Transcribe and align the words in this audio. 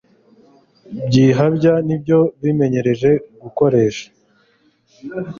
byihabya 1.07 1.73
niyo 1.87 2.19
bimenyereje 2.41 3.11
gukoresha 3.41 4.05